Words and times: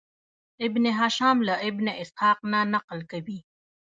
ابن 0.65 0.83
هشام 0.99 1.37
له 1.47 1.53
ابن 1.69 1.85
اسحاق 2.03 2.39
نه 2.51 2.59
نقل 2.73 2.99
کوي. 3.11 3.39